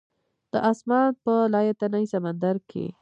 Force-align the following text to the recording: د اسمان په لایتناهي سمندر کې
د 0.51 0.53
اسمان 0.71 1.09
په 1.23 1.33
لایتناهي 1.53 2.07
سمندر 2.13 2.55
کې 2.69 2.85